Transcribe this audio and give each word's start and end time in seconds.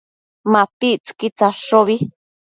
MapictsËquid 0.51 1.33
tsadshobi 1.37 1.95